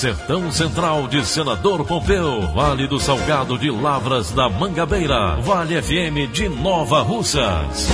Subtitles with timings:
[0.00, 6.48] Sertão Central de Senador Pompeu, Vale do Salgado de Lavras da Mangabeira, Vale FM de
[6.48, 7.86] Nova Russas.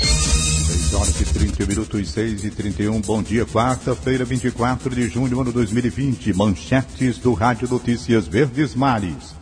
[0.00, 3.02] 6 horas e 30 minutos, 6 e 31.
[3.02, 6.32] Bom dia, quarta-feira, 24 de junho, ano 2020.
[6.32, 9.36] Manchetes do Rádio Notícias Verdes Mares.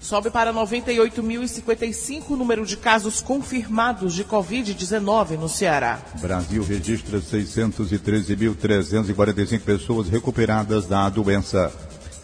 [0.00, 5.98] Sobe para 98.055 o número de casos confirmados de Covid-19 no Ceará.
[6.20, 11.72] Brasil registra 613.345 pessoas recuperadas da doença.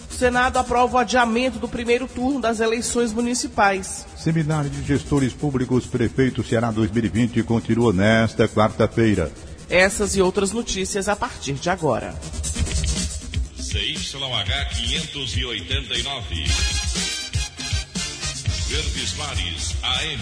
[0.08, 4.06] O Senado aprova o adiamento do primeiro turno das eleições municipais.
[4.16, 9.33] Seminário de Gestores Públicos Prefeito Ceará 2020 continua nesta quarta-feira.
[9.69, 12.14] Essas e outras notícias a partir de agora.
[13.56, 16.83] CYH 589.
[18.68, 20.20] Verdes Mares AM.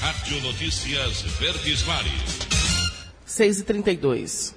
[0.00, 2.38] Rádio Notícias Verdes Mares.
[3.24, 4.54] 6 e 32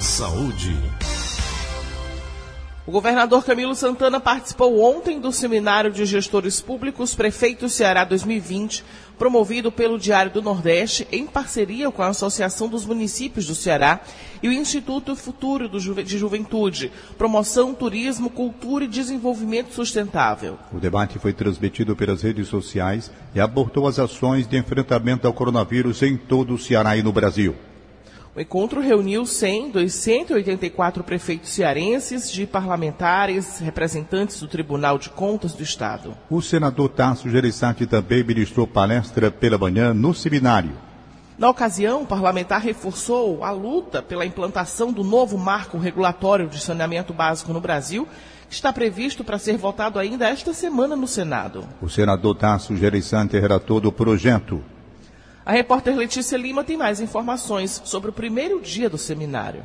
[0.00, 0.76] Saúde.
[2.84, 8.84] O governador Camilo Santana participou ontem do Seminário de Gestores Públicos Prefeito Ceará 2020,
[9.18, 14.00] promovido pelo Diário do Nordeste, em parceria com a Associação dos Municípios do Ceará
[14.42, 20.58] e o Instituto Futuro de Juventude, Promoção, Turismo, Cultura e Desenvolvimento Sustentável.
[20.72, 26.02] O debate foi transmitido pelas redes sociais e abordou as ações de enfrentamento ao coronavírus
[26.02, 27.54] em todo o Ceará e no Brasil.
[28.36, 35.54] O encontro reuniu 100 dos 184 prefeitos cearenses, de parlamentares, representantes do Tribunal de Contas
[35.54, 36.14] do Estado.
[36.28, 40.72] O senador Tasso Gereissati também ministrou palestra pela manhã no seminário.
[41.38, 47.14] Na ocasião, o parlamentar reforçou a luta pela implantação do novo marco regulatório de saneamento
[47.14, 48.06] básico no Brasil,
[48.50, 51.66] que está previsto para ser votado ainda esta semana no Senado.
[51.80, 54.62] O senador Tasso Gereissati é relator do projeto.
[55.46, 59.64] A repórter Letícia Lima tem mais informações sobre o primeiro dia do seminário.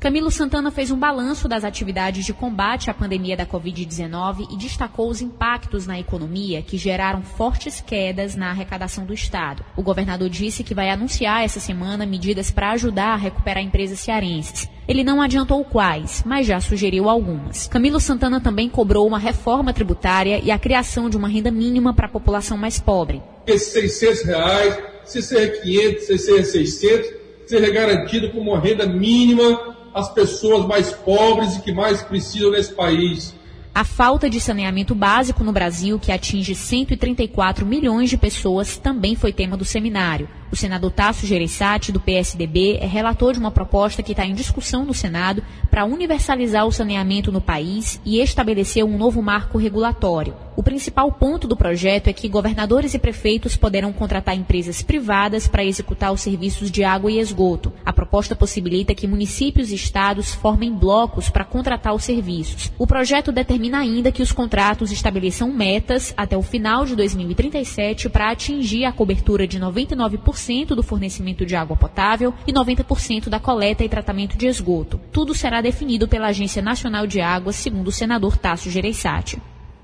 [0.00, 5.10] Camilo Santana fez um balanço das atividades de combate à pandemia da Covid-19 e destacou
[5.10, 9.62] os impactos na economia que geraram fortes quedas na arrecadação do Estado.
[9.76, 14.70] O governador disse que vai anunciar essa semana medidas para ajudar a recuperar empresas cearenses.
[14.88, 17.68] Ele não adiantou quais, mas já sugeriu algumas.
[17.68, 22.06] Camilo Santana também cobrou uma reforma tributária e a criação de uma renda mínima para
[22.06, 23.22] a população mais pobre.
[23.46, 27.10] Esses 600 reais, se ser 500, se ser 600,
[27.46, 32.72] seja garantido como uma renda mínima às pessoas mais pobres e que mais precisam nesse
[32.72, 33.34] país.
[33.74, 39.32] A falta de saneamento básico no Brasil, que atinge 134 milhões de pessoas, também foi
[39.32, 40.28] tema do seminário.
[40.52, 44.84] O senador Tasso Gereissati, do PSDB, é relator de uma proposta que está em discussão
[44.84, 50.34] no Senado para universalizar o saneamento no país e estabelecer um novo marco regulatório.
[50.56, 55.64] O principal ponto do projeto é que governadores e prefeitos poderão contratar empresas privadas para
[55.64, 57.72] executar os serviços de água e esgoto.
[57.86, 62.72] A proposta possibilita que municípios e estados formem blocos para contratar os serviços.
[62.76, 68.32] O projeto determina ainda que os contratos estabeleçam metas até o final de 2037 para
[68.32, 70.39] atingir a cobertura de 99%
[70.74, 75.00] do fornecimento de água potável e 90% da coleta e tratamento de esgoto.
[75.12, 79.40] Tudo será definido pela Agência Nacional de Águas, segundo o senador Tasso Gereissati.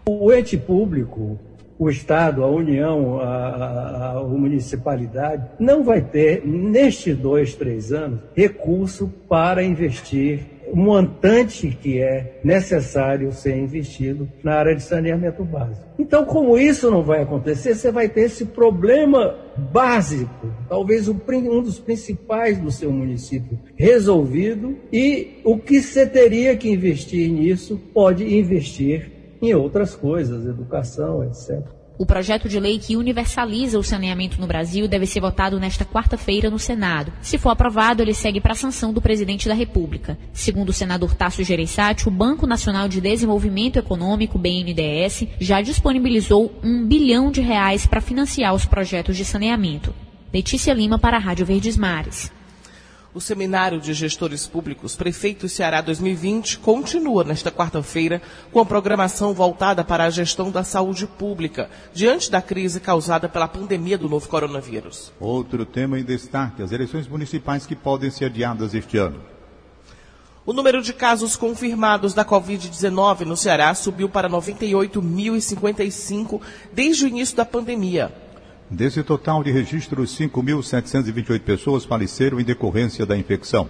[0.09, 1.39] O ente público,
[1.79, 8.21] o Estado, a União, a, a, a, municipalidade, não vai ter, nestes dois, três anos,
[8.35, 15.87] recurso para investir montante que é necessário ser investido na área de saneamento básico.
[15.99, 19.35] Então, como isso não vai acontecer, você vai ter esse problema
[19.73, 21.15] básico, talvez um
[21.63, 28.37] dos principais do seu município, resolvido, e o que você teria que investir nisso, pode
[28.37, 31.65] investir em outras coisas, educação, etc.
[31.99, 36.51] O projeto de lei que universaliza o saneamento no Brasil deve ser votado nesta quarta-feira
[36.51, 37.13] no Senado.
[37.23, 40.19] Se for aprovado, ele segue para a sanção do presidente da República.
[40.33, 46.85] Segundo o senador Tasso Gereissati, o Banco Nacional de Desenvolvimento Econômico, BNDES, já disponibilizou um
[46.87, 49.95] bilhão de reais para financiar os projetos de saneamento.
[50.33, 52.36] Letícia Lima para a Rádio Verdes Mares.
[53.17, 58.21] O Seminário de Gestores Públicos Prefeito Ceará 2020 continua nesta quarta-feira
[58.53, 63.49] com a programação voltada para a gestão da saúde pública, diante da crise causada pela
[63.49, 65.15] pandemia do novo coronavírus.
[65.19, 69.23] Outro tema em destaque: as eleições municipais que podem ser adiadas este ano.
[70.45, 77.35] O número de casos confirmados da Covid-19 no Ceará subiu para 98.055 desde o início
[77.35, 78.26] da pandemia.
[78.71, 83.69] Desse total de registros, 5.728 pessoas faleceram em decorrência da infecção.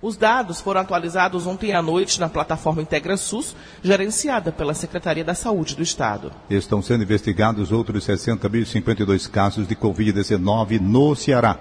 [0.00, 5.74] Os dados foram atualizados ontem à noite na plataforma IntegraSUS, gerenciada pela Secretaria da Saúde
[5.74, 6.32] do Estado.
[6.48, 11.58] Estão sendo investigados outros 60.052 casos de Covid-19 no Ceará.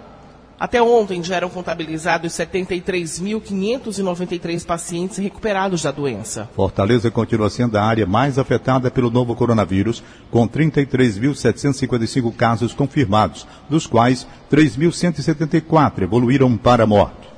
[0.59, 6.49] Até ontem já eram contabilizados 73.593 pacientes recuperados da doença.
[6.55, 10.01] Fortaleza continua sendo a área mais afetada pelo novo coronavírus,
[10.31, 17.36] com 33.755 casos confirmados, dos quais 3.174 evoluíram para a morte.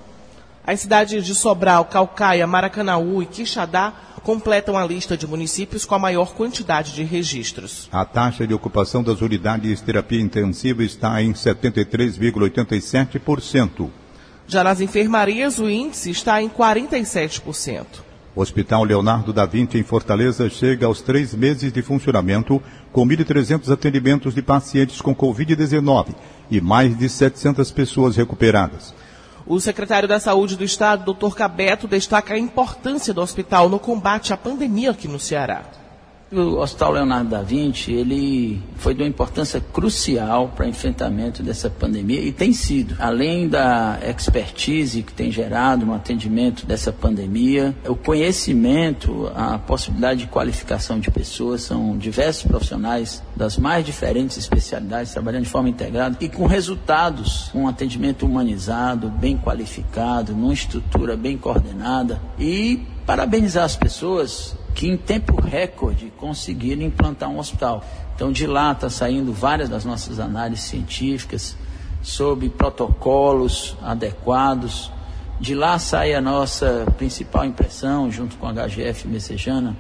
[0.69, 5.99] As cidades de Sobral, Calcaia, Maracanaú e Quixadá completam a lista de municípios com a
[5.99, 7.89] maior quantidade de registros.
[7.91, 13.89] A taxa de ocupação das unidades de terapia intensiva está em 73,87%.
[14.47, 17.85] Já nas enfermarias, o índice está em 47%.
[18.35, 22.61] O Hospital Leonardo da Vinci, em Fortaleza, chega aos três meses de funcionamento,
[22.91, 26.09] com 1.300 atendimentos de pacientes com Covid-19
[26.51, 28.93] e mais de 700 pessoas recuperadas.
[29.49, 31.33] O secretário da Saúde do Estado, Dr.
[31.33, 35.63] Cabeto, destaca a importância do hospital no combate à pandemia aqui no Ceará.
[36.31, 41.71] O Hospital Leonardo da Vinci, ele foi de uma importância crucial para o enfrentamento dessa
[41.71, 42.95] pandemia e tem sido.
[42.99, 50.27] Além da expertise que tem gerado no atendimento dessa pandemia, o conhecimento, a possibilidade de
[50.27, 56.29] qualificação de pessoas, são diversos profissionais das mais diferentes especialidades trabalhando de forma integrada e
[56.29, 64.55] com resultados, um atendimento humanizado, bem qualificado, numa estrutura bem coordenada e parabenizar as pessoas
[64.79, 67.83] que em tempo recorde conseguiram implantar um hospital.
[68.15, 71.53] Então de lá está saindo várias das nossas análises científicas
[72.01, 74.89] sobre protocolos adequados.
[75.37, 79.75] De lá sai a nossa principal impressão, junto com a HGF Messejana,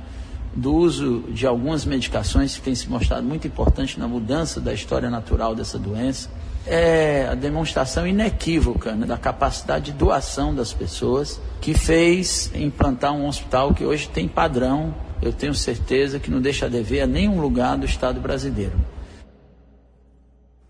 [0.53, 5.09] do uso de algumas medicações que tem se mostrado muito importante na mudança da história
[5.09, 6.29] natural dessa doença.
[6.71, 13.27] É a demonstração inequívoca né, da capacidade de doação das pessoas que fez implantar um
[13.27, 17.41] hospital que hoje tem padrão, eu tenho certeza que não deixa a dever a nenhum
[17.41, 18.79] lugar do Estado brasileiro.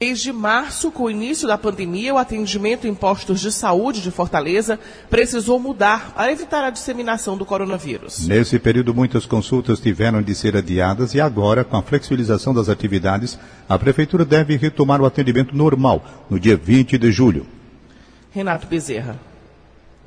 [0.02, 4.80] Desde março, com o início da pandemia, o atendimento em postos de saúde de Fortaleza
[5.10, 8.26] precisou mudar para evitar a disseminação do coronavírus.
[8.26, 13.38] Nesse período, muitas consultas tiveram de ser adiadas e agora, com a flexibilização das atividades,
[13.68, 17.46] a Prefeitura deve retomar o atendimento normal no dia 20 de julho.
[18.32, 19.29] Renato Bezerra.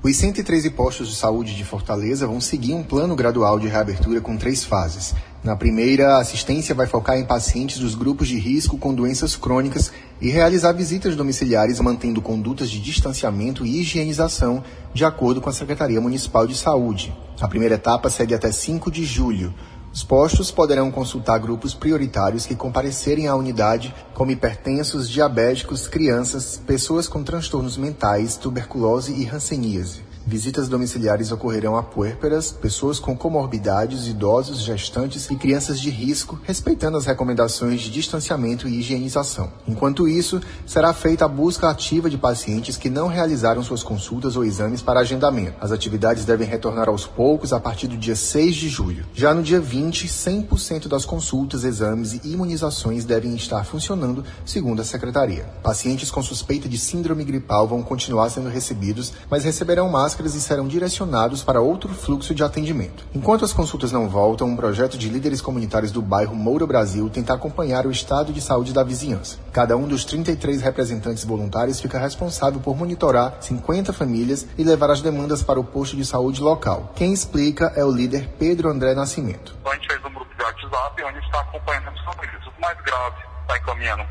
[0.05, 4.37] Os 113 postos de saúde de Fortaleza vão seguir um plano gradual de reabertura com
[4.37, 5.15] três fases.
[5.45, 9.93] Na primeira, a assistência vai focar em pacientes dos grupos de risco com doenças crônicas
[10.21, 16.01] e realizar visitas domiciliares mantendo condutas de distanciamento e higienização, de acordo com a Secretaria
[16.01, 17.17] Municipal de Saúde.
[17.41, 19.55] A primeira etapa segue até 5 de julho.
[19.93, 27.07] Os postos poderão consultar grupos prioritários que comparecerem à unidade, como hipertensos, diabéticos, crianças, pessoas
[27.07, 30.12] com transtornos mentais, tuberculose e hanseníase.
[30.27, 36.97] Visitas domiciliares ocorrerão a puérperas, pessoas com comorbidades, idosos, gestantes e crianças de risco, respeitando
[36.97, 39.53] as recomendações de distanciamento e higienização.
[39.67, 44.45] Enquanto isso, será feita a busca ativa de pacientes que não realizaram suas consultas ou
[44.45, 45.57] exames para agendamento.
[45.61, 49.05] As atividades devem retornar aos poucos a partir do dia 6 de julho.
[49.15, 54.85] Já no dia 20, 100% das consultas, exames e imunizações devem estar funcionando, segundo a
[54.85, 55.45] secretaria.
[55.63, 60.69] Pacientes com suspeita de síndrome gripal vão continuar sendo recebidos, mas receberão máscaras e serão
[60.69, 63.07] direcionados para outro fluxo de atendimento.
[63.15, 67.33] Enquanto as consultas não voltam, um projeto de líderes comunitários do bairro Moura Brasil tenta
[67.33, 69.39] acompanhar o estado de saúde da vizinhança.
[69.53, 75.01] Cada um dos 33 representantes voluntários fica responsável por monitorar 50 famílias e levar as
[75.01, 76.93] demandas para o posto de saúde local.
[76.95, 79.57] Quem explica é o líder Pedro André Nascimento.
[79.65, 82.47] A gente fez um grupo de WhatsApp onde está acompanhando as famílias.
[82.47, 84.03] O mais grave está encaminhando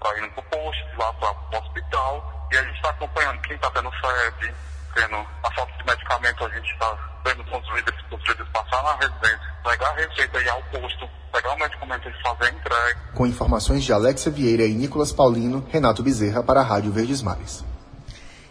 [0.00, 3.56] para ir para o posto, lá para o hospital, e a gente está acompanhando quem
[3.56, 4.54] está tendo febre,
[4.96, 8.82] tendo a falta de medicamento, a gente está vendo com os líderes, os líderes passar
[8.82, 12.56] na residência, pegar a receita e ir ao posto, pegar o medicamento e fazer a
[12.56, 13.00] entrega.
[13.14, 17.62] Com informações de Alexia Vieira e Nicolas Paulino, Renato Bezerra para a Rádio Verdes Mares.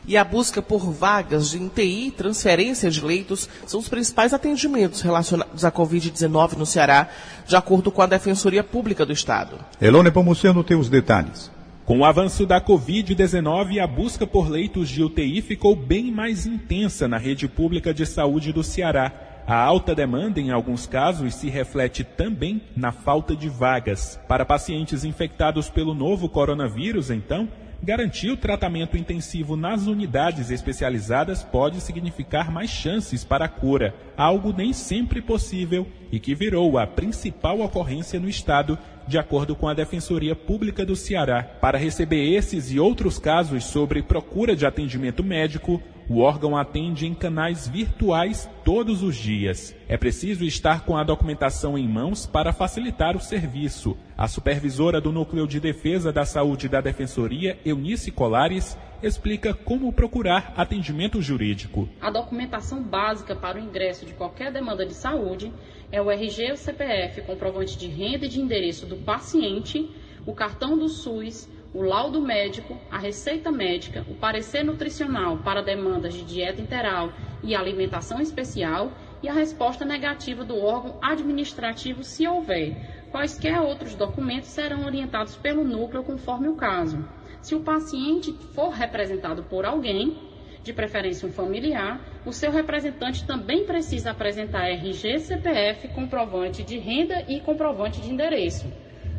[0.08, 5.02] E a busca por vagas de UTI e transferência de leitos são os principais atendimentos
[5.02, 7.10] relacionados à Covid-19 no Ceará,
[7.48, 9.58] de acordo com a Defensoria Pública do Estado.
[9.82, 11.50] Elone Pomuceno tem os detalhes.
[11.86, 17.08] Com o avanço da Covid-19, a busca por leitos de UTI ficou bem mais intensa
[17.08, 19.13] na rede pública de saúde do Ceará.
[19.46, 24.20] A alta demanda, em alguns casos, se reflete também na falta de vagas.
[24.27, 27.48] Para pacientes infectados pelo novo coronavírus, então,
[27.84, 34.51] Garantir o tratamento intensivo nas unidades especializadas pode significar mais chances para a cura, algo
[34.51, 38.75] nem sempre possível e que virou a principal ocorrência no estado,
[39.07, 41.43] de acordo com a Defensoria Pública do Ceará.
[41.43, 47.13] Para receber esses e outros casos sobre procura de atendimento médico, o órgão atende em
[47.13, 49.75] canais virtuais todos os dias.
[49.88, 53.97] É preciso estar com a documentação em mãos para facilitar o serviço.
[54.17, 60.53] A supervisora do Núcleo de Defesa da Saúde da Defensoria, Eunice Colares, explica como procurar
[60.55, 61.89] atendimento jurídico.
[62.00, 65.51] A documentação básica para o ingresso de qualquer demanda de saúde
[65.91, 69.91] é o RG ou CPF, comprovante de renda e de endereço do paciente,
[70.25, 76.13] o cartão do SUS, o laudo médico, a receita médica, o parecer nutricional para demandas
[76.13, 77.12] de dieta interal
[77.43, 83.03] e alimentação especial e a resposta negativa do órgão administrativo, se houver.
[83.15, 87.07] Quaisquer outros documentos serão orientados pelo núcleo conforme o caso.
[87.41, 90.17] Se o paciente for representado por alguém,
[90.62, 97.24] de preferência um familiar, o seu representante também precisa apresentar RG, CPF, comprovante de renda
[97.29, 98.65] e comprovante de endereço.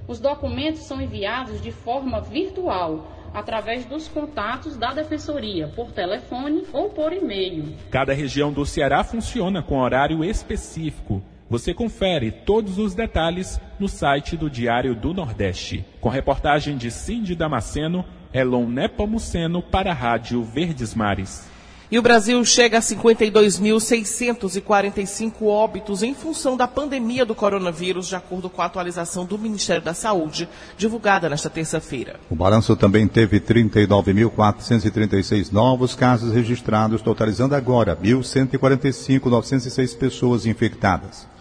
[0.06, 6.90] Os documentos são enviados de forma virtual, através dos contatos da Defensoria, por telefone ou
[6.90, 7.74] por e-mail.
[7.90, 11.22] Cada região do Ceará funciona com horário específico.
[11.48, 15.84] Você confere todos os detalhes no site do Diário do Nordeste.
[16.00, 21.48] Com reportagem de Cindy Damasceno, Elon Nepomuceno para a Rádio Verdes Mares.
[21.88, 28.50] E o Brasil chega a 52.645 óbitos em função da pandemia do coronavírus, de acordo
[28.50, 32.18] com a atualização do Ministério da Saúde, divulgada nesta terça-feira.
[32.28, 41.35] O balanço também teve 39.436 novos casos registrados, totalizando agora 1.145.906 pessoas infectadas.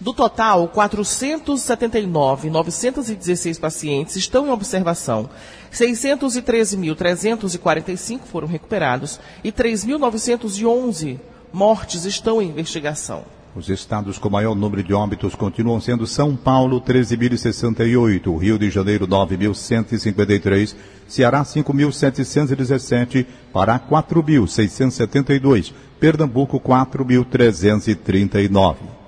[0.00, 5.28] Do total, 479.916 pacientes estão em observação,
[5.70, 11.18] 613.345 foram recuperados e 3.911
[11.52, 13.24] mortes estão em investigação.
[13.54, 19.06] Os estados com maior número de óbitos continuam sendo São Paulo, 13.068, Rio de Janeiro,
[19.06, 20.74] 9.153,
[21.08, 28.99] Ceará, 5.717, Pará, 4.672, Pernambuco, 4.339.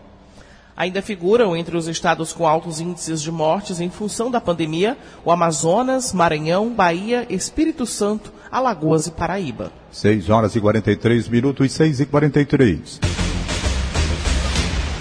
[0.77, 5.31] Ainda figuram entre os estados com altos índices de mortes em função da pandemia o
[5.31, 9.71] Amazonas, Maranhão, Bahia, Espírito Santo, Alagoas e Paraíba.
[9.91, 13.01] 6 horas e 43 minutos, 6 e 43.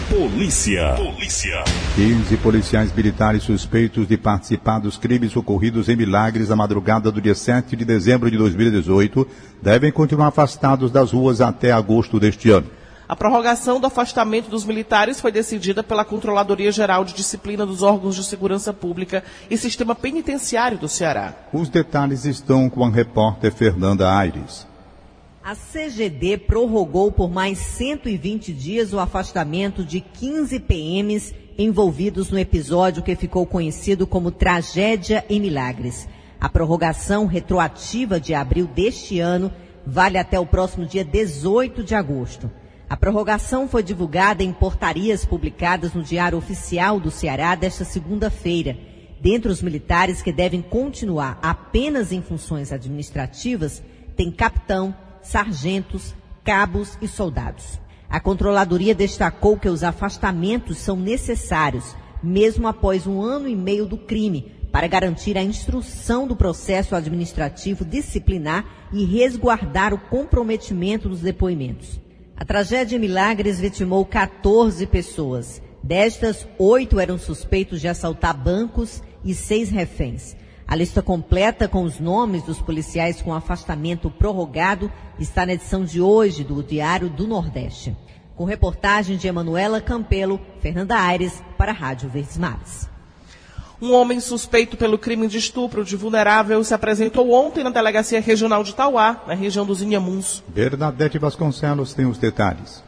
[0.09, 0.93] Polícia.
[0.95, 1.63] Polícia.
[1.95, 7.33] 15 policiais militares suspeitos de participar dos crimes ocorridos em Milagres na madrugada do dia
[7.33, 9.25] 7 de dezembro de 2018
[9.61, 12.67] devem continuar afastados das ruas até agosto deste ano.
[13.11, 18.15] A prorrogação do afastamento dos militares foi decidida pela Controladoria Geral de Disciplina dos Órgãos
[18.15, 21.35] de Segurança Pública e Sistema Penitenciário do Ceará.
[21.51, 24.65] Os detalhes estão com a repórter Fernanda Aires.
[25.43, 33.03] A CGD prorrogou por mais 120 dias o afastamento de 15 PMs envolvidos no episódio
[33.03, 36.07] que ficou conhecido como Tragédia em Milagres.
[36.39, 39.51] A prorrogação retroativa de abril deste ano
[39.85, 42.49] vale até o próximo dia 18 de agosto.
[42.91, 48.77] A prorrogação foi divulgada em portarias publicadas no Diário Oficial do Ceará desta segunda-feira.
[49.21, 53.81] Dentre os militares que devem continuar apenas em funções administrativas,
[54.17, 57.79] tem capitão, sargentos, cabos e soldados.
[58.09, 63.97] A controladoria destacou que os afastamentos são necessários, mesmo após um ano e meio do
[63.97, 72.01] crime, para garantir a instrução do processo administrativo disciplinar e resguardar o comprometimento dos depoimentos.
[72.41, 75.61] A tragédia em Milagres vitimou 14 pessoas.
[75.83, 80.35] Destas, oito eram suspeitos de assaltar bancos e seis reféns.
[80.67, 86.01] A lista completa com os nomes dos policiais com afastamento prorrogado está na edição de
[86.01, 87.95] hoje do Diário do Nordeste.
[88.35, 92.90] Com reportagem de Emanuela Campelo, Fernanda Aires, para a Rádio Verdes Mares.
[93.81, 98.63] Um homem suspeito pelo crime de estupro de vulnerável se apresentou ontem na Delegacia Regional
[98.63, 100.43] de Tauá, na região dos Inhamuns.
[100.47, 102.83] Bernadette Vasconcelos tem os detalhes.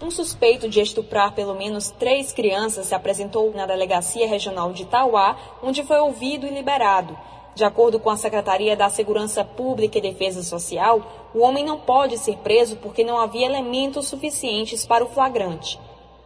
[0.00, 5.36] Um suspeito de estuprar pelo menos três crianças se apresentou na Delegacia Regional de Tauá,
[5.62, 7.16] onde foi ouvido e liberado.
[7.54, 12.18] De acordo com a Secretaria da Segurança Pública e Defesa Social, o homem não pode
[12.18, 15.78] ser preso porque não havia elementos suficientes para o flagrante.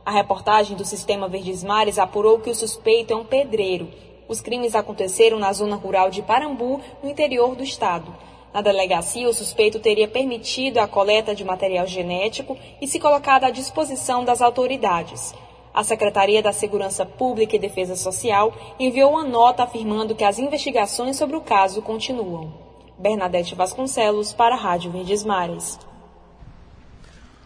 [0.07, 3.89] A reportagem do Sistema Verdes Mares apurou que o suspeito é um pedreiro.
[4.29, 8.15] Os crimes aconteceram na zona rural de Parambu, no interior do estado.
[8.55, 13.51] Na delegacia, o suspeito teria permitido a coleta de material genético e se colocado à
[13.51, 15.35] disposição das autoridades.
[15.75, 21.17] A Secretaria da Segurança Pública e Defesa Social enviou uma nota afirmando que as investigações
[21.17, 22.55] sobre o caso continuam.
[22.97, 25.81] Bernadette Vasconcelos, para a Rádio Verdes Mares.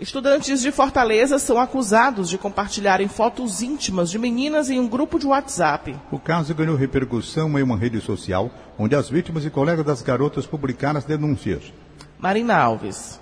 [0.00, 5.26] Estudantes de Fortaleza são acusados de compartilharem fotos íntimas de meninas em um grupo de
[5.26, 5.94] WhatsApp.
[6.10, 10.46] O caso ganhou repercussão em uma rede social, onde as vítimas e colegas das garotas
[10.46, 11.70] publicaram as denúncias.
[12.18, 13.20] Marina Alves.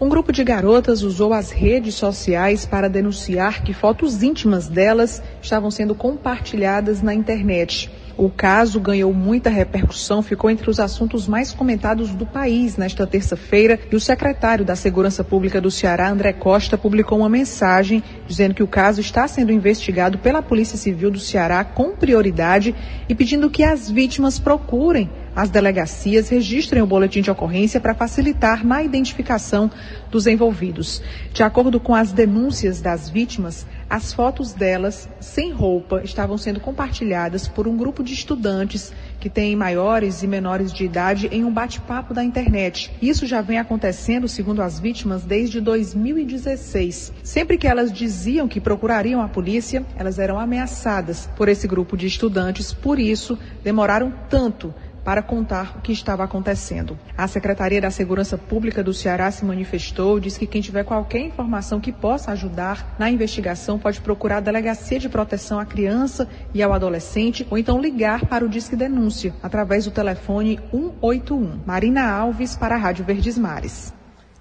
[0.00, 5.72] Um grupo de garotas usou as redes sociais para denunciar que fotos íntimas delas estavam
[5.72, 7.90] sendo compartilhadas na internet.
[8.16, 13.80] O caso ganhou muita repercussão, ficou entre os assuntos mais comentados do país nesta terça-feira
[13.90, 18.62] e o secretário da Segurança Pública do Ceará, André Costa, publicou uma mensagem dizendo que
[18.62, 22.74] o caso está sendo investigado pela Polícia Civil do Ceará com prioridade
[23.08, 28.64] e pedindo que as vítimas procurem as delegacias registrem o boletim de ocorrência para facilitar
[28.66, 29.70] na identificação
[30.10, 31.02] dos envolvidos.
[31.32, 37.46] De acordo com as denúncias das vítimas, as fotos delas, sem roupa, estavam sendo compartilhadas
[37.46, 42.14] por um grupo de estudantes que têm maiores e menores de idade em um bate-papo
[42.14, 42.90] da internet.
[43.02, 47.12] Isso já vem acontecendo, segundo as vítimas, desde 2016.
[47.22, 52.06] Sempre que elas diziam que procurariam a polícia, elas eram ameaçadas por esse grupo de
[52.06, 56.98] estudantes, por isso demoraram tanto para contar o que estava acontecendo.
[57.16, 61.80] A Secretaria da Segurança Pública do Ceará se manifestou, diz que quem tiver qualquer informação
[61.80, 66.72] que possa ajudar na investigação pode procurar a Delegacia de Proteção à Criança e ao
[66.72, 71.60] Adolescente ou então ligar para o Disque Denúncia através do telefone 181.
[71.66, 73.92] Marina Alves para a Rádio Verdes Mares.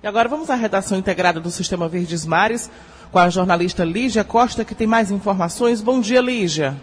[0.03, 2.71] E agora vamos à redação integrada do Sistema Verdes Mares
[3.11, 5.81] com a jornalista Lígia Costa, que tem mais informações.
[5.81, 6.75] Bom dia, Lígia.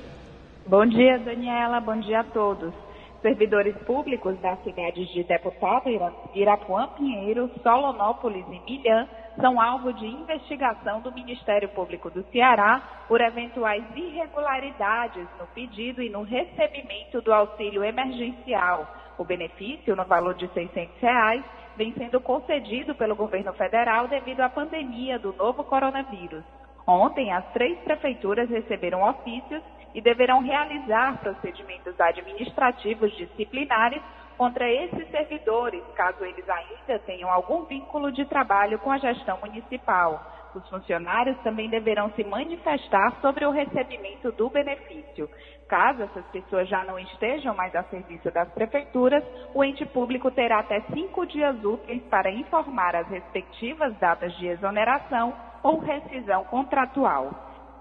[0.66, 1.80] Bom dia, Daniela.
[1.80, 2.72] Bom dia a todos.
[3.20, 5.88] Servidores públicos das cidades de Deputado,
[6.34, 9.08] Irapuã, Pinheiro, Solonópolis e Milhã
[9.40, 16.08] são alvo de investigação do Ministério Público do Ceará por eventuais irregularidades no pedido e
[16.08, 18.86] no recebimento do auxílio emergencial.
[19.18, 21.42] O benefício, no valor de 600 reais,
[21.76, 26.44] vem sendo concedido pelo governo federal devido à pandemia do novo coronavírus.
[26.86, 29.62] Ontem, as três prefeituras receberam ofícios
[29.94, 34.02] e deverão realizar procedimentos administrativos disciplinares
[34.36, 40.38] contra esses servidores, caso eles ainda tenham algum vínculo de trabalho com a gestão municipal.
[40.54, 45.28] Os funcionários também deverão se manifestar sobre o recebimento do benefício.
[45.68, 49.22] Caso essas pessoas já não estejam mais a serviço das prefeituras,
[49.54, 55.34] o ente público terá até cinco dias úteis para informar as respectivas datas de exoneração
[55.62, 57.30] ou rescisão contratual.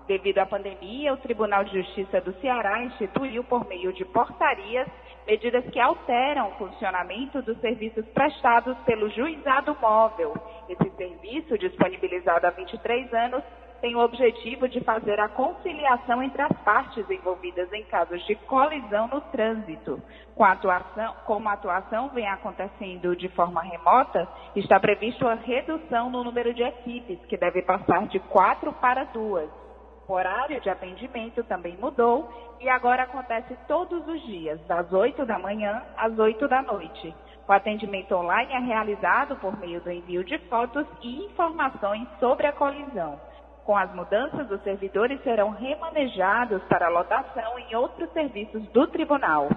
[0.07, 4.87] Devido à pandemia, o Tribunal de Justiça do Ceará instituiu, por meio de portarias,
[5.27, 10.33] medidas que alteram o funcionamento dos serviços prestados pelo juizado móvel.
[10.69, 13.43] Esse serviço, disponibilizado há 23 anos,
[13.81, 19.09] tem o objetivo de fazer a conciliação entre as partes envolvidas em casos de colisão
[19.09, 20.01] no trânsito.
[20.33, 26.09] Com a atuação, como a atuação vem acontecendo de forma remota, está previsto a redução
[26.09, 29.66] no número de equipes, que deve passar de quatro para duas.
[30.07, 35.37] O horário de atendimento também mudou e agora acontece todos os dias, das 8 da
[35.37, 37.13] manhã às 8 da noite.
[37.45, 42.53] O atendimento online é realizado por meio do envio de fotos e informações sobre a
[42.53, 43.19] colisão.
[43.65, 49.49] Com as mudanças, os servidores serão remanejados para lotação em outros serviços do tribunal.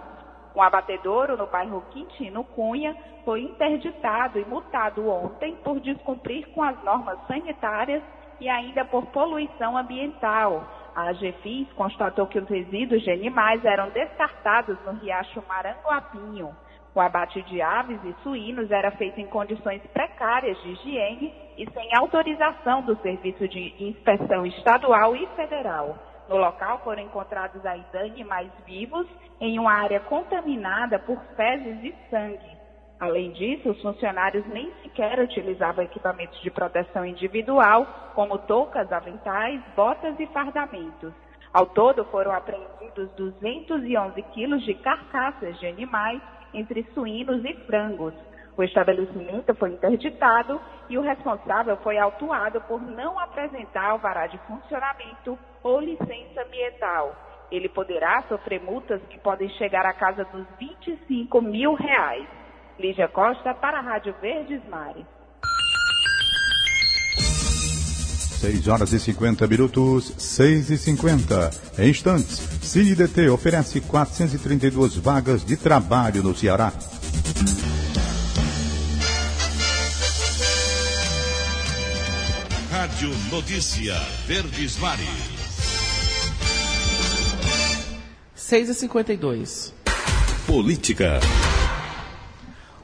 [0.54, 6.82] Um abatedouro no bairro Quintino Cunha foi interditado e multado ontem por descumprir com as
[6.82, 8.02] normas sanitárias
[8.40, 10.64] e ainda por poluição ambiental.
[10.94, 16.54] A AGFIS constatou que os resíduos de animais eram descartados no riacho Maranguapinho.
[16.92, 21.94] O abate de aves e suínos era feito em condições precárias de higiene e sem
[21.94, 25.96] autorização do Serviço de Inspeção Estadual e Federal.
[26.28, 29.06] No local foram encontrados ainda animais vivos
[29.40, 32.59] em uma área contaminada por fezes e sangue.
[33.00, 40.20] Além disso, os funcionários nem sequer utilizavam equipamentos de proteção individual, como toucas, aventais, botas
[40.20, 41.10] e fardamentos.
[41.50, 46.20] Ao todo, foram apreendidos 211 quilos de carcaças de animais,
[46.52, 48.12] entre suínos e frangos.
[48.54, 50.60] O estabelecimento foi interditado
[50.90, 57.16] e o responsável foi autuado por não apresentar alvará de funcionamento ou licença ambiental.
[57.50, 62.39] Ele poderá sofrer multas que podem chegar à casa dos 25 mil reais.
[62.80, 65.04] Lígia Costa para a Rádio Verdes Mares.
[68.40, 71.50] 6 horas e 50 minutos, 6 e 50.
[71.78, 76.72] Em instantes, CineDT oferece 432 vagas de trabalho no Ceará.
[82.70, 83.94] Rádio Notícia
[84.26, 85.06] Verdes Mares.
[88.34, 89.74] 6 e 52.
[90.46, 91.20] Política.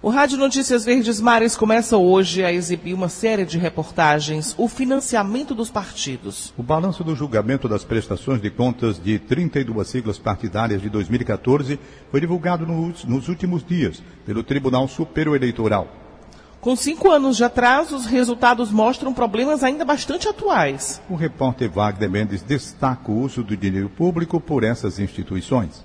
[0.07, 5.53] O Rádio Notícias Verdes Mares começa hoje a exibir uma série de reportagens, o financiamento
[5.53, 6.55] dos partidos.
[6.57, 12.21] O balanço do julgamento das prestações de contas de 32 siglas partidárias de 2014 foi
[12.21, 15.89] divulgado nos, nos últimos dias pelo Tribunal Superior Eleitoral.
[16.61, 21.03] Com cinco anos de atraso, os resultados mostram problemas ainda bastante atuais.
[21.11, 25.85] O repórter Wagner Mendes destaca o uso do dinheiro público por essas instituições.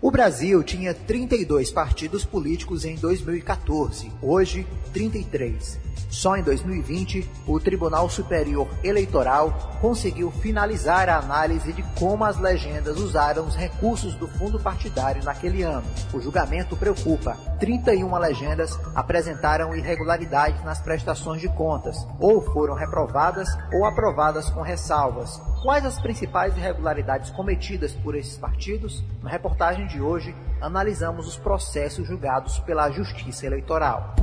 [0.00, 5.87] O Brasil tinha 32 partidos políticos em 2014, hoje 33.
[6.10, 12.98] Só em 2020, o Tribunal Superior Eleitoral conseguiu finalizar a análise de como as legendas
[12.98, 15.84] usaram os recursos do fundo partidário naquele ano.
[16.12, 17.36] O julgamento preocupa.
[17.60, 25.40] 31 legendas apresentaram irregularidades nas prestações de contas, ou foram reprovadas ou aprovadas com ressalvas.
[25.62, 29.04] Quais as principais irregularidades cometidas por esses partidos?
[29.22, 34.14] Na reportagem de hoje, analisamos os processos julgados pela Justiça Eleitoral.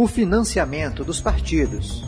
[0.00, 2.04] O financiamento dos partidos.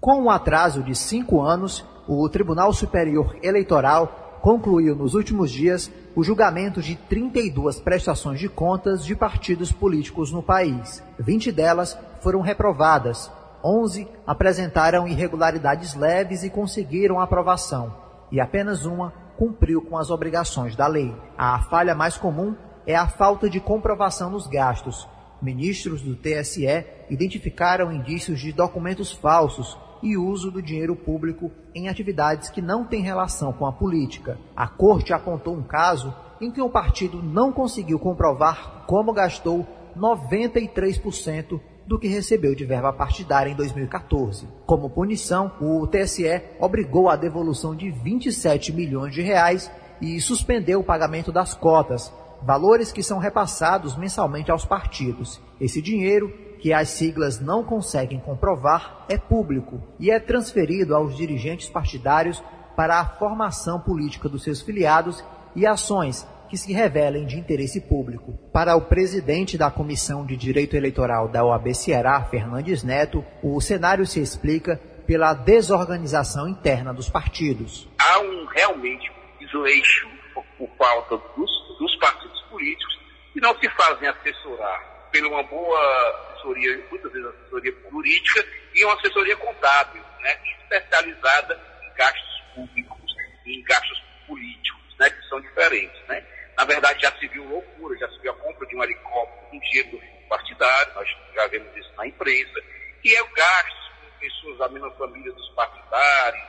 [0.00, 6.22] Com um atraso de cinco anos, o Tribunal Superior Eleitoral concluiu nos últimos dias o
[6.22, 11.02] julgamento de 32 prestações de contas de partidos políticos no país.
[11.18, 13.28] 20 delas foram reprovadas,
[13.64, 17.92] 11 apresentaram irregularidades leves e conseguiram aprovação,
[18.30, 21.12] e apenas uma cumpriu com as obrigações da lei.
[21.36, 22.54] A falha mais comum
[22.86, 25.08] é a falta de comprovação nos gastos.
[25.42, 32.48] Ministros do TSE identificaram indícios de documentos falsos e uso do dinheiro público em atividades
[32.48, 34.38] que não têm relação com a política.
[34.54, 41.60] A corte apontou um caso em que o partido não conseguiu comprovar como gastou 93%
[41.86, 44.46] do que recebeu de verba partidária em 2014.
[44.64, 50.84] Como punição, o TSE obrigou a devolução de 27 milhões de reais e suspendeu o
[50.84, 52.12] pagamento das cotas,
[52.44, 55.40] valores que são repassados mensalmente aos partidos.
[55.60, 61.68] Esse dinheiro, que as siglas não conseguem comprovar, é público e é transferido aos dirigentes
[61.68, 62.42] partidários
[62.76, 65.24] para a formação política dos seus filiados
[65.54, 68.34] e ações que se revelem de interesse público.
[68.52, 74.06] Para o presidente da Comissão de Direito Eleitoral da OAB Ceará, Fernandes Neto, o cenário
[74.06, 77.88] se explica pela desorganização interna dos partidos.
[77.98, 81.50] Há um realmente desleixo por, falta dos,
[81.82, 83.00] dos partidos políticos
[83.32, 88.94] que não se fazem assessorar por uma boa assessoria, muitas vezes assessoria política e uma
[88.94, 96.00] assessoria contábil, né, especializada em gastos públicos e em gastos políticos, né, que são diferentes,
[96.06, 96.24] né.
[96.56, 99.58] Na verdade, já se viu loucura, já se viu a compra de um helicóptero com
[99.58, 102.60] dinheiro partidário, nós já vemos isso na imprensa,
[103.02, 106.44] e é o gasto com pessoas da mesma família dos partidários,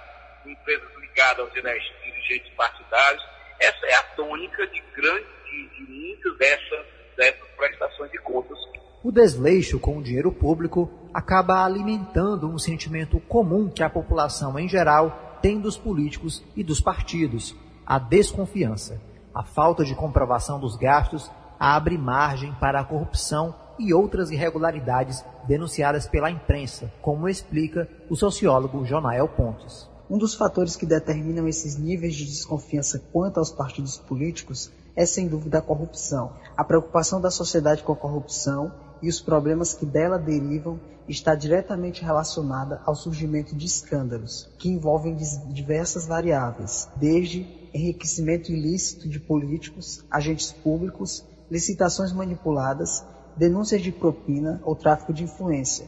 [0.45, 3.32] empresas ligadas aos dirigentes partidários.
[3.63, 8.57] Essa é a tônica de grande, de, de muitas dessas, dessas prestações de contas.
[9.01, 14.67] O desleixo com o dinheiro público acaba alimentando um sentimento comum que a população em
[14.67, 19.01] geral tem dos políticos e dos partidos, a desconfiança.
[19.33, 26.05] A falta de comprovação dos gastos abre margem para a corrupção e outras irregularidades denunciadas
[26.05, 29.92] pela imprensa, como explica o sociólogo Jonael Pontes.
[30.13, 35.27] Um dos fatores que determinam esses níveis de desconfiança quanto aos partidos políticos é sem
[35.27, 36.33] dúvida a corrupção.
[36.55, 38.71] A preocupação da sociedade com a corrupção
[39.01, 45.17] e os problemas que dela derivam está diretamente relacionada ao surgimento de escândalos, que envolvem
[45.49, 53.03] diversas variáveis, desde enriquecimento ilícito de políticos, agentes públicos, licitações manipuladas,
[53.35, 55.87] denúncias de propina ou tráfico de influência.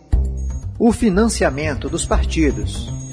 [0.79, 3.04] O financiamento dos partidos.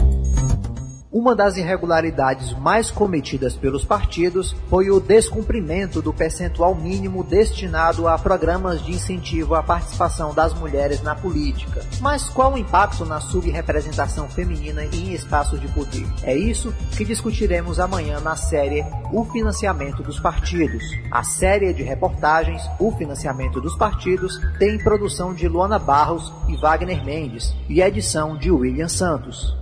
[1.12, 8.16] Uma das irregularidades mais cometidas pelos partidos foi o descumprimento do percentual mínimo destinado a
[8.16, 11.82] programas de incentivo à participação das mulheres na política.
[12.00, 16.06] Mas qual o impacto na subrepresentação feminina em espaços de poder?
[16.22, 20.82] É isso que discutiremos amanhã na série O Financiamento dos Partidos.
[21.10, 27.04] A série de reportagens O Financiamento dos Partidos tem produção de Luana Barros e Wagner
[27.04, 29.60] Mendes e edição de William Santos.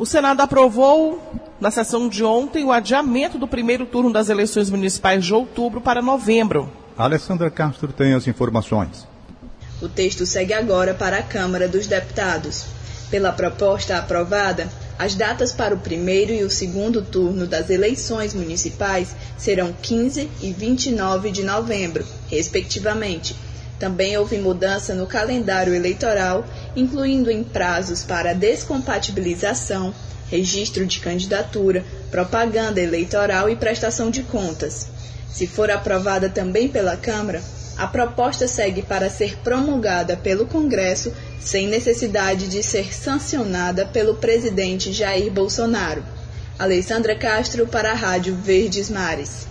[0.00, 1.22] O Senado aprovou,
[1.60, 6.00] na sessão de ontem, o adiamento do primeiro turno das eleições municipais de outubro para
[6.00, 6.72] novembro.
[6.96, 9.06] A Alessandra Castro tem as informações.
[9.78, 12.64] O texto segue agora para a Câmara dos Deputados.
[13.10, 19.14] Pela proposta aprovada, as datas para o primeiro e o segundo turno das eleições municipais
[19.36, 23.36] serão 15 e 29 de novembro, respectivamente.
[23.80, 29.94] Também houve mudança no calendário eleitoral, incluindo em prazos para descompatibilização,
[30.30, 34.86] registro de candidatura, propaganda eleitoral e prestação de contas.
[35.32, 37.42] Se for aprovada também pela Câmara,
[37.78, 44.92] a proposta segue para ser promulgada pelo Congresso sem necessidade de ser sancionada pelo presidente
[44.92, 46.04] Jair Bolsonaro.
[46.58, 49.49] Alessandra Castro para a Rádio Verdes Mares.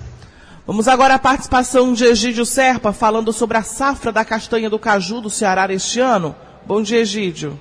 [0.70, 5.20] Vamos agora à participação de Egídio Serpa falando sobre a safra da castanha do caju
[5.20, 6.36] do Ceará este ano.
[6.64, 7.60] Bom dia, Egídio.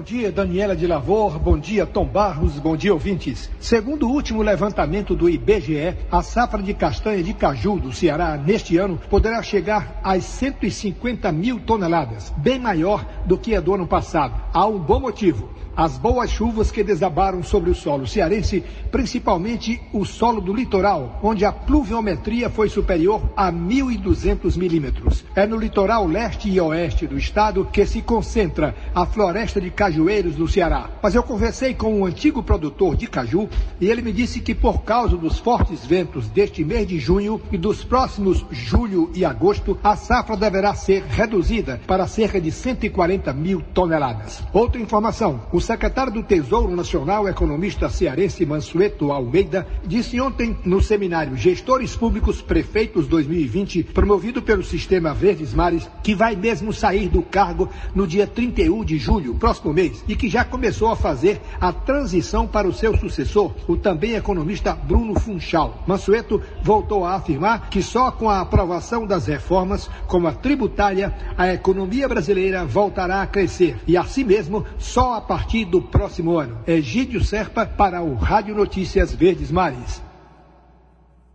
[0.00, 1.38] Bom dia, Daniela de Lavor.
[1.38, 2.58] Bom dia, Tom Barros.
[2.58, 3.50] Bom dia, ouvintes.
[3.60, 8.78] Segundo o último levantamento do IBGE, a safra de castanha de caju do Ceará neste
[8.78, 14.40] ano poderá chegar às 150 mil toneladas, bem maior do que a do ano passado.
[14.54, 20.04] Há um bom motivo as boas chuvas que desabaram sobre o solo cearense, principalmente o
[20.04, 25.24] solo do litoral, onde a pluviometria foi superior a 1.200 milímetros.
[25.34, 30.36] É no litoral leste e oeste do estado que se concentra a floresta de cajueiros
[30.36, 30.88] no Ceará.
[31.02, 33.48] Mas eu conversei com um antigo produtor de caju
[33.80, 37.58] e ele me disse que por causa dos fortes ventos deste mês de junho e
[37.58, 43.62] dos próximos julho e agosto, a safra deverá ser reduzida para cerca de 140 mil
[43.74, 44.42] toneladas.
[44.52, 51.36] Outra informação, o secretário do Tesouro Nacional, economista cearense Mansueto Almeida, disse ontem no seminário
[51.36, 57.68] Gestores Públicos Prefeitos 2020, promovido pelo Sistema Verdes Mares, que vai mesmo sair do cargo
[57.92, 62.46] no dia 31 de julho, próximo mês, e que já começou a fazer a transição
[62.46, 65.82] para o seu sucessor, o também economista Bruno Funchal.
[65.86, 71.52] Mansueto voltou a afirmar que só com a aprovação das reformas, como a tributária, a
[71.52, 76.58] economia brasileira voltará a crescer e, assim mesmo, só a partir do próximo ano.
[76.66, 80.02] Egídio Serpa para o Rádio Notícias Verdes Mares.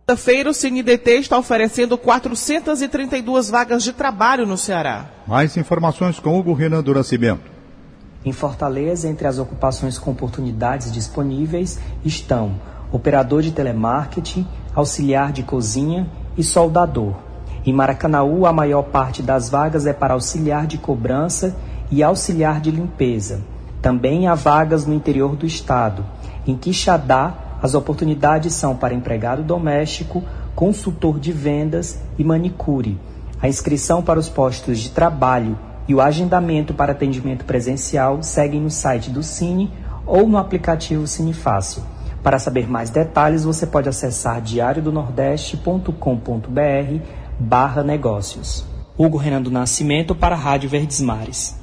[0.08, 5.10] Quinta-feira, o CineDT está oferecendo 432 vagas de trabalho no Ceará.
[5.26, 7.55] Mais informações com Hugo Renan do Nascimento.
[8.24, 12.54] Em Fortaleza, entre as ocupações com oportunidades disponíveis estão
[12.90, 17.14] operador de telemarketing, auxiliar de cozinha e soldador.
[17.64, 21.56] Em Maracanaú, a maior parte das vagas é para auxiliar de cobrança
[21.90, 23.40] e auxiliar de limpeza.
[23.82, 26.04] Também há vagas no interior do estado.
[26.46, 30.22] Em Quixadá, as oportunidades são para empregado doméstico,
[30.54, 32.98] consultor de vendas e manicure.
[33.40, 38.70] A inscrição para os postos de trabalho e o agendamento para atendimento presencial seguem no
[38.70, 39.72] site do Cine
[40.04, 41.82] ou no aplicativo Cine Fácil.
[42.22, 47.00] Para saber mais detalhes, você pode acessar diariodonordeste.com.br
[47.38, 48.64] barra negócios.
[48.98, 51.56] Hugo Renan do Nascimento para a Rádio Verdes Mares.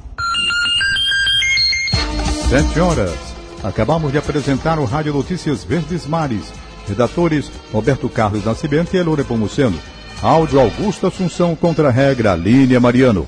[2.50, 3.34] Sete horas.
[3.64, 6.54] Acabamos de apresentar o Rádio Notícias Verdes Mares.
[6.88, 9.78] Redatores Roberto Carlos Nascimento e Elore Pomuceno.
[10.22, 13.28] Áudio Augusto Assunção contra a regra Línia Mariano.